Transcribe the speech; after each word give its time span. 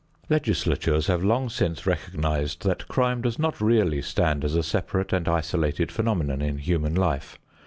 Legislatures 0.31 1.05
have 1.05 1.23
long 1.23 1.47
since 1.47 1.85
recognized 1.85 2.63
that 2.63 2.87
crime 2.87 3.21
does 3.21 3.37
not 3.37 3.61
really 3.61 4.01
stand 4.01 4.43
as 4.43 4.55
a 4.55 4.63
separate 4.63 5.13
and 5.13 5.27
isolated 5.29 5.91
phenomenon 5.91 6.41
in 6.41 6.57
human 6.57 6.95
life. 6.95 7.37